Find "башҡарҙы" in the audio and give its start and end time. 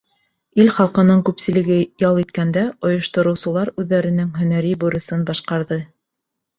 5.33-5.83